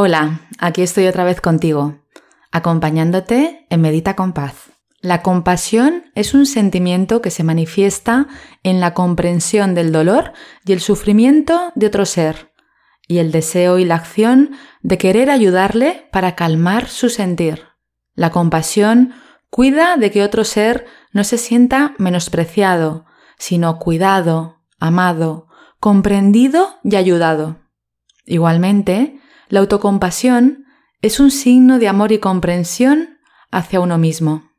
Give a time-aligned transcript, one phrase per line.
[0.00, 1.98] Hola, aquí estoy otra vez contigo,
[2.52, 4.70] acompañándote en Medita con Paz.
[5.00, 8.28] La compasión es un sentimiento que se manifiesta
[8.62, 10.34] en la comprensión del dolor
[10.64, 12.52] y el sufrimiento de otro ser,
[13.08, 17.64] y el deseo y la acción de querer ayudarle para calmar su sentir.
[18.14, 19.14] La compasión
[19.50, 23.04] cuida de que otro ser no se sienta menospreciado,
[23.36, 25.48] sino cuidado, amado,
[25.80, 27.56] comprendido y ayudado.
[28.26, 29.17] Igualmente,
[29.48, 30.66] la autocompasión
[31.00, 33.18] es un signo de amor y comprensión
[33.50, 34.50] hacia uno mismo.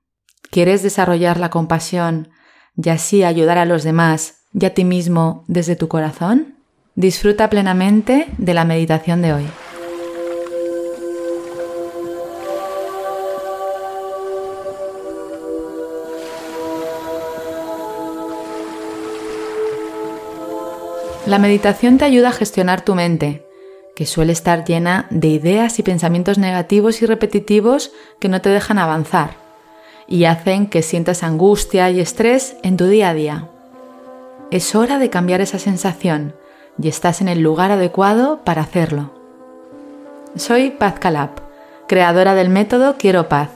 [0.50, 2.30] ¿Quieres desarrollar la compasión
[2.76, 6.56] y así ayudar a los demás y a ti mismo desde tu corazón?
[6.96, 9.46] Disfruta plenamente de la meditación de hoy.
[21.28, 23.49] La meditación te ayuda a gestionar tu mente
[24.00, 27.92] que suele estar llena de ideas y pensamientos negativos y repetitivos
[28.22, 29.32] que no te dejan avanzar
[30.08, 33.50] y hacen que sientas angustia y estrés en tu día a día.
[34.52, 36.34] Es hora de cambiar esa sensación
[36.82, 39.12] y estás en el lugar adecuado para hacerlo.
[40.38, 41.32] Soy Paz Calab,
[41.90, 43.50] creadora del método Quiero Paz,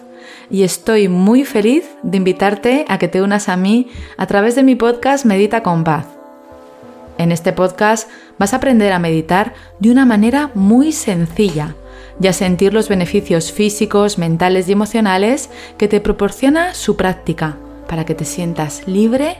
[0.49, 4.63] y estoy muy feliz de invitarte a que te unas a mí a través de
[4.63, 6.12] mi podcast Medita con Paz
[7.17, 11.75] en este podcast vas a aprender a meditar de una manera muy sencilla
[12.19, 18.05] y a sentir los beneficios físicos, mentales y emocionales que te proporciona su práctica para
[18.05, 19.37] que te sientas libre,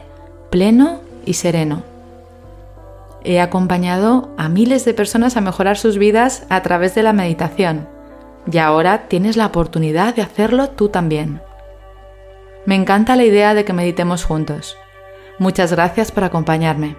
[0.50, 1.82] pleno y sereno.
[3.24, 7.88] He acompañado a miles de personas a mejorar sus vidas a través de la meditación
[8.50, 11.40] y ahora tienes la oportunidad de hacerlo tú también.
[12.66, 14.76] Me encanta la idea de que meditemos juntos.
[15.38, 16.96] Muchas gracias por acompañarme.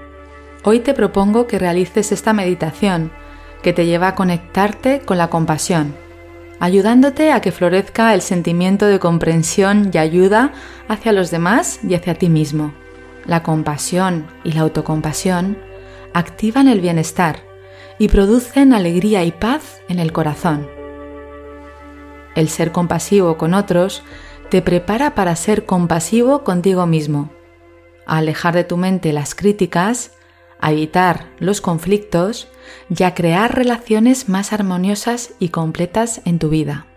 [0.67, 3.11] Hoy te propongo que realices esta meditación
[3.61, 5.95] que te lleva a conectarte con la compasión,
[6.59, 10.53] ayudándote a que florezca el sentimiento de comprensión y ayuda
[10.87, 12.73] hacia los demás y hacia ti mismo.
[13.27, 15.55] La compasión y la autocompasión
[16.15, 17.41] activan el bienestar
[17.99, 20.67] y producen alegría y paz en el corazón.
[22.33, 24.01] El ser compasivo con otros
[24.49, 27.29] te prepara para ser compasivo contigo mismo,
[28.07, 30.15] a alejar de tu mente las críticas
[30.59, 32.47] a evitar los conflictos
[32.89, 36.87] y a crear relaciones más armoniosas y completas en tu vida.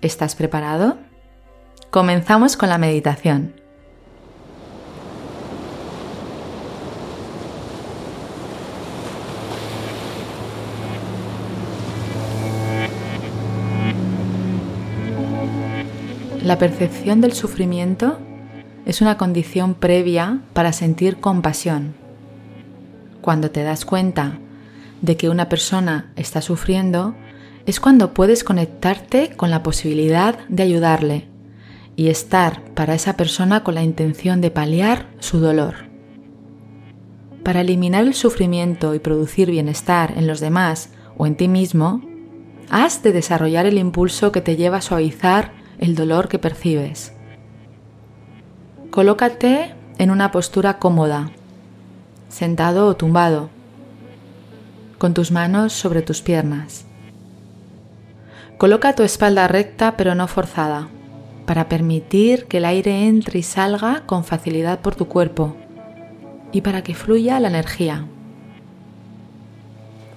[0.00, 0.98] ¿Estás preparado?
[1.90, 3.54] Comenzamos con la meditación.
[16.42, 18.18] La percepción del sufrimiento
[18.86, 22.07] es una condición previa para sentir compasión
[23.20, 24.38] cuando te das cuenta
[25.02, 27.14] de que una persona está sufriendo,
[27.66, 31.28] es cuando puedes conectarte con la posibilidad de ayudarle
[31.96, 35.88] y estar para esa persona con la intención de paliar su dolor.
[37.42, 42.02] Para eliminar el sufrimiento y producir bienestar en los demás o en ti mismo,
[42.70, 47.14] has de desarrollar el impulso que te lleva a suavizar el dolor que percibes.
[48.90, 51.32] Colócate en una postura cómoda,
[52.28, 53.50] sentado o tumbado,
[54.98, 56.84] con tus manos sobre tus piernas.
[58.58, 60.88] Coloca tu espalda recta pero no forzada,
[61.46, 65.56] para permitir que el aire entre y salga con facilidad por tu cuerpo
[66.52, 68.06] y para que fluya la energía.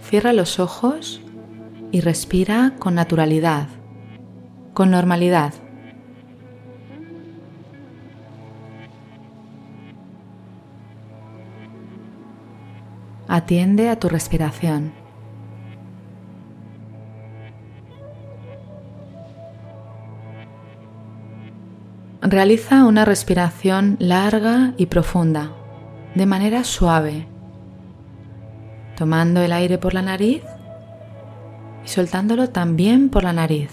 [0.04, 1.22] Cierra los ojos
[1.92, 3.68] y respira con naturalidad,
[4.74, 5.54] con normalidad.
[13.34, 14.92] Atiende a tu respiración.
[22.22, 25.54] Realiza una respiración larga y profunda,
[26.14, 27.26] de manera suave,
[28.98, 30.44] tomando el aire por la nariz
[31.86, 33.72] y soltándolo también por la nariz.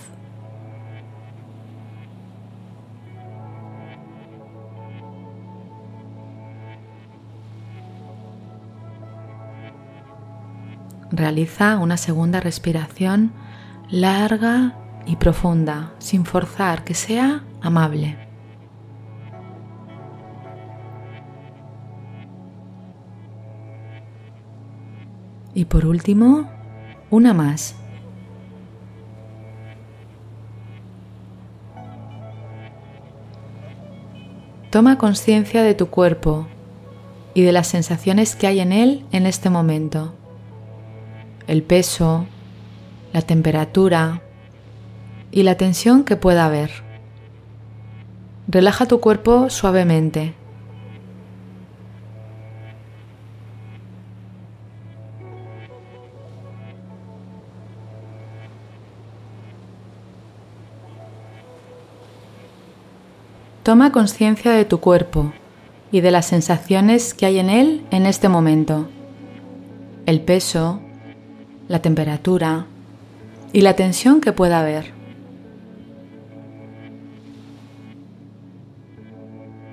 [11.18, 13.32] Realiza una segunda respiración
[13.90, 18.16] larga y profunda, sin forzar, que sea amable.
[25.54, 26.48] Y por último,
[27.10, 27.74] una más.
[34.70, 36.46] Toma conciencia de tu cuerpo
[37.34, 40.14] y de las sensaciones que hay en él en este momento
[41.48, 42.26] el peso,
[43.12, 44.22] la temperatura
[45.32, 46.70] y la tensión que pueda haber.
[48.46, 50.34] Relaja tu cuerpo suavemente.
[63.62, 65.32] Toma conciencia de tu cuerpo
[65.92, 68.88] y de las sensaciones que hay en él en este momento.
[70.06, 70.80] El peso,
[71.68, 72.66] la temperatura
[73.52, 74.92] y la tensión que pueda haber.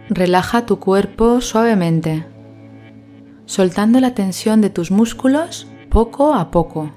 [0.10, 2.26] Relaja tu cuerpo suavemente,
[3.46, 6.92] soltando la tensión de tus músculos poco a poco.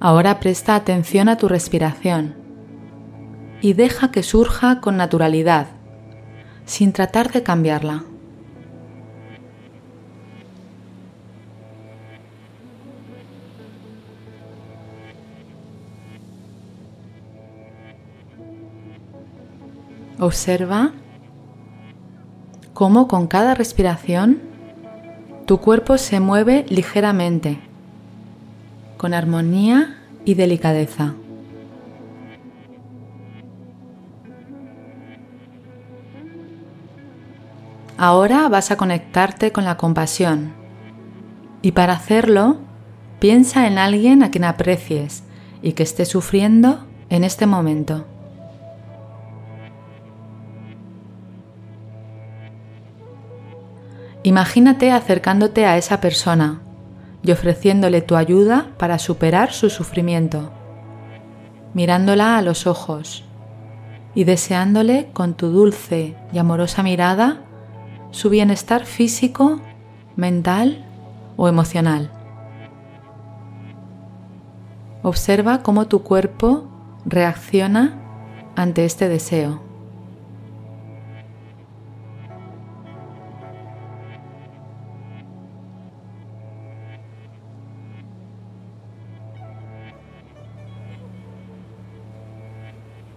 [0.00, 2.34] Ahora presta atención a tu respiración
[3.62, 5.68] y deja que surja con naturalidad,
[6.66, 8.04] sin tratar de cambiarla.
[20.24, 20.92] Observa
[22.72, 24.40] cómo con cada respiración
[25.44, 27.60] tu cuerpo se mueve ligeramente
[28.96, 31.12] con armonía y delicadeza.
[37.98, 40.54] Ahora vas a conectarte con la compasión
[41.60, 42.60] y para hacerlo
[43.18, 45.24] piensa en alguien a quien aprecies
[45.60, 48.06] y que esté sufriendo en este momento.
[54.26, 56.62] Imagínate acercándote a esa persona
[57.22, 60.50] y ofreciéndole tu ayuda para superar su sufrimiento,
[61.74, 63.22] mirándola a los ojos
[64.14, 67.42] y deseándole con tu dulce y amorosa mirada
[68.12, 69.60] su bienestar físico,
[70.16, 70.86] mental
[71.36, 72.10] o emocional.
[75.02, 76.64] Observa cómo tu cuerpo
[77.04, 78.00] reacciona
[78.56, 79.73] ante este deseo.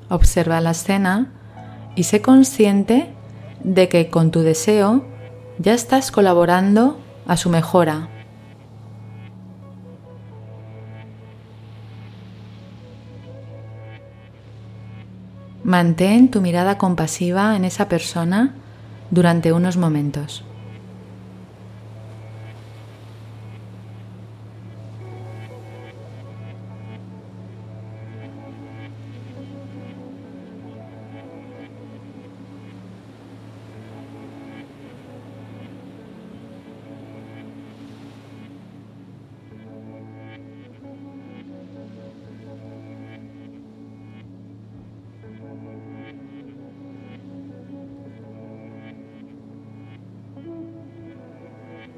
[0.09, 1.31] Observa la escena
[1.95, 3.13] y sé consciente
[3.63, 5.03] de que con tu deseo
[5.59, 8.09] ya estás colaborando a su mejora.
[15.63, 18.55] Mantén tu mirada compasiva en esa persona
[19.11, 20.45] durante unos momentos.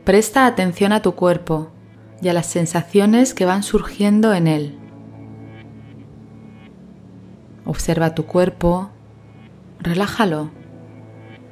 [0.10, 1.70] Presta atención a tu cuerpo
[2.20, 4.76] y a las sensaciones que van surgiendo en él.
[7.64, 8.90] Observa tu cuerpo,
[9.80, 10.50] relájalo,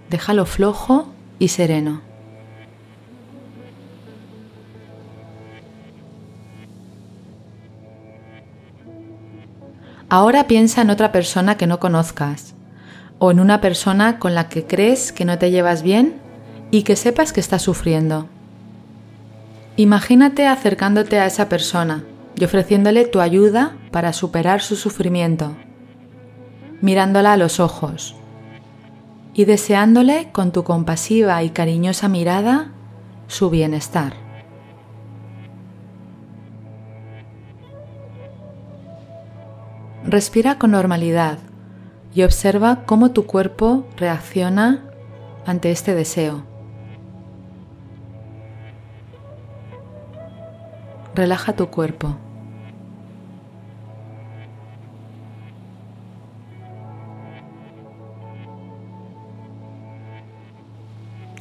[0.10, 1.08] déjalo flojo
[1.38, 2.02] y sereno.
[10.10, 12.56] Ahora piensa en otra persona que no conozcas
[13.20, 16.16] o en una persona con la que crees que no te llevas bien
[16.72, 18.28] y que sepas que está sufriendo.
[19.80, 22.04] Imagínate acercándote a esa persona
[22.36, 25.56] y ofreciéndole tu ayuda para superar su sufrimiento,
[26.82, 28.16] mirándola a los ojos
[29.36, 32.72] y deseándole con tu compasiva y cariñosa mirada
[33.28, 34.14] su bienestar.
[40.04, 41.38] Respira con normalidad
[42.16, 44.86] y observa cómo tu cuerpo reacciona
[45.46, 46.57] ante este deseo.
[51.18, 52.16] Relaja tu cuerpo.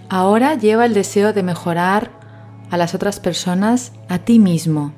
[0.08, 2.10] Ahora lleva el deseo de mejorar
[2.70, 4.92] a las otras personas a ti mismo.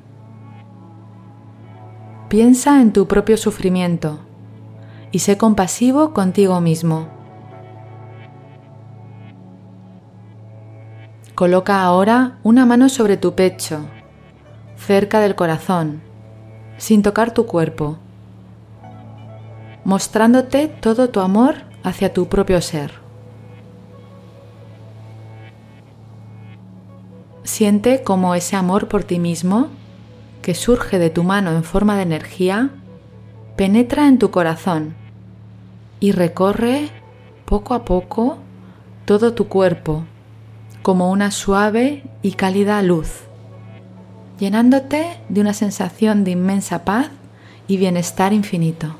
[2.29, 4.19] Piensa en tu propio sufrimiento
[5.11, 7.07] y sé compasivo contigo mismo.
[11.35, 13.85] Coloca ahora una mano sobre tu pecho
[14.79, 16.01] cerca del corazón,
[16.77, 17.97] sin tocar tu cuerpo,
[19.83, 22.93] mostrándote todo tu amor hacia tu propio ser.
[27.43, 29.67] Siente como ese amor por ti mismo,
[30.41, 32.69] que surge de tu mano en forma de energía,
[33.55, 34.95] penetra en tu corazón
[35.99, 36.89] y recorre
[37.45, 38.37] poco a poco
[39.05, 40.05] todo tu cuerpo
[40.81, 43.28] como una suave y cálida luz,
[44.39, 47.09] llenándote de una sensación de inmensa paz
[47.67, 48.95] y bienestar infinito.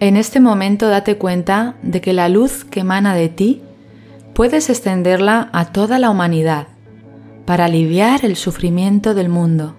[0.00, 3.62] En este momento date cuenta de que la luz que emana de ti
[4.34, 6.66] puedes extenderla a toda la humanidad
[7.46, 9.74] para aliviar el sufrimiento del mundo.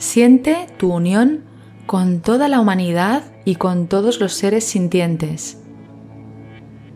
[0.00, 1.44] Siente tu unión
[1.86, 5.58] con toda la humanidad y con todos los seres sintientes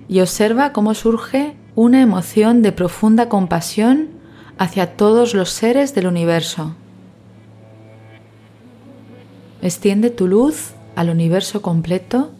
[0.08, 4.08] y observa cómo surge una emoción de profunda compasión
[4.56, 6.74] hacia todos los seres del universo.
[9.60, 12.30] Extiende tu luz al universo completo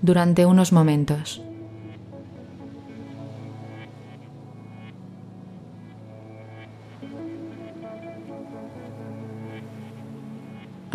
[0.00, 1.42] durante unos momentos.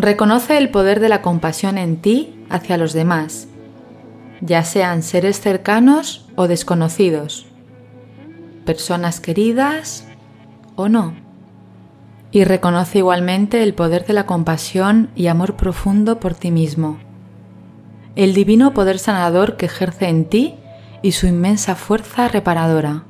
[0.08, 3.50] Reconoce el poder de la compasión en ti hacia los demás,
[4.40, 7.46] ya sean seres cercanos o desconocidos,
[8.64, 10.08] personas queridas
[10.78, 11.14] o no
[12.32, 17.00] y reconoce igualmente el poder de la compasión y amor profundo por ti mismo,
[18.16, 20.56] el divino poder sanador que ejerce en ti
[21.02, 23.04] y su inmensa fuerza reparadora.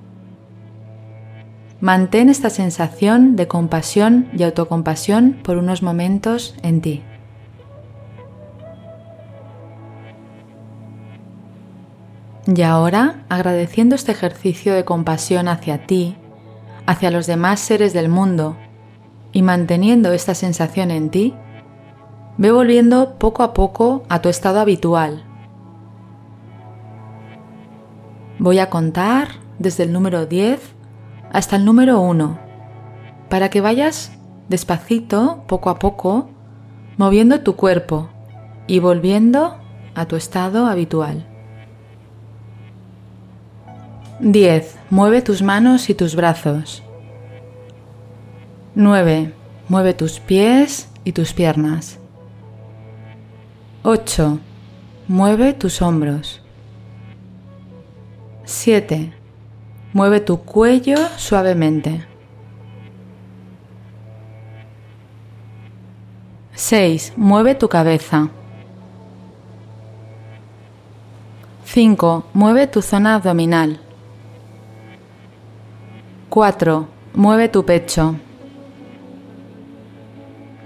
[1.79, 7.03] Mantén esta sensación de compasión y autocompasión por unos momentos en ti.
[12.47, 16.15] Y ahora, agradeciendo este ejercicio de compasión hacia ti,
[16.87, 18.57] hacia los demás seres del mundo
[19.31, 21.35] y manteniendo esta sensación en ti,
[22.37, 25.23] ve volviendo poco a poco a tu estado habitual.
[28.39, 29.27] Voy a contar
[29.59, 30.76] desde el número 10
[31.31, 32.47] hasta el número 1
[33.29, 34.11] para que vayas
[34.49, 36.29] despacito, poco a poco,
[36.97, 38.09] moviendo tu cuerpo
[38.67, 39.57] y volviendo
[39.95, 41.25] a tu estado habitual.
[44.19, 44.77] 10.
[44.89, 46.83] Mueve tus manos y tus brazos.
[48.75, 49.33] 9.
[49.69, 51.99] Mueve tus pies y tus piernas.
[53.83, 54.39] 8.
[55.07, 56.41] Mueve tus hombros.
[58.45, 59.16] 7.
[59.93, 62.05] Mueve tu cuello suavemente.
[66.53, 67.13] 6.
[67.15, 68.29] Mueve tu cabeza.
[71.65, 72.23] 5.
[72.33, 73.79] Mueve tu zona abdominal.
[76.29, 76.87] 4.
[77.13, 78.15] Mueve tu pecho.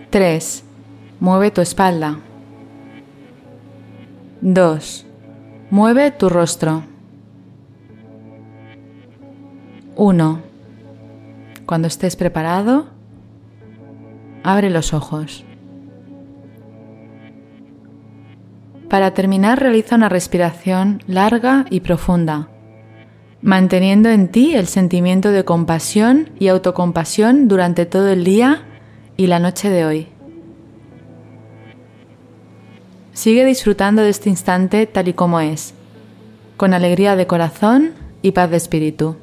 [0.10, 0.64] 3.
[1.20, 2.20] Mueve tu espalda.
[4.42, 5.06] 2.
[5.70, 6.91] Mueve tu rostro.
[9.96, 10.42] 1.
[11.66, 12.88] Cuando estés preparado,
[14.44, 15.44] abre los ojos.
[18.90, 22.50] Para terminar, realiza una respiración larga y profunda,
[23.42, 28.64] manteniendo en ti el sentimiento de compasión y autocompasión durante todo el día
[29.18, 30.08] y la noche de hoy.
[33.14, 35.74] Sigue disfrutando de este instante tal y como es,
[36.56, 39.18] con alegría de corazón y paz de espíritu.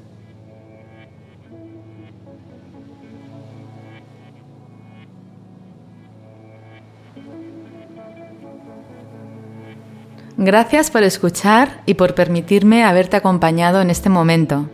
[10.40, 14.70] Gracias por escuchar y por permitirme haberte acompañado en este momento.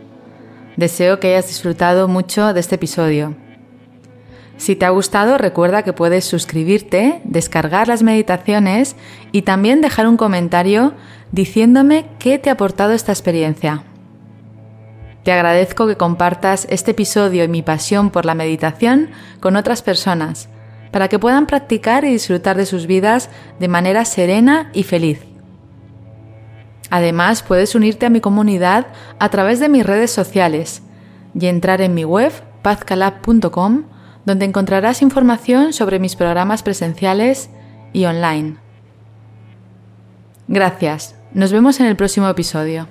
[0.77, 3.35] Deseo que hayas disfrutado mucho de este episodio.
[4.57, 8.95] Si te ha gustado, recuerda que puedes suscribirte, descargar las meditaciones
[9.31, 10.93] y también dejar un comentario
[11.31, 13.85] diciéndome qué te ha aportado esta experiencia.
[15.23, 20.47] Te agradezco que compartas este episodio y mi pasión por la meditación con otras personas,
[20.91, 25.34] para que puedan practicar y disfrutar de sus vidas de manera serena y feliz.
[26.89, 28.87] Además, puedes unirte a mi comunidad
[29.19, 30.81] a través de mis redes sociales
[31.33, 33.83] y entrar en mi web pazcalab.com
[34.25, 37.49] donde encontrarás información sobre mis programas presenciales
[37.93, 38.57] y online.
[40.47, 41.15] Gracias.
[41.33, 42.87] Nos vemos en el próximo episodio.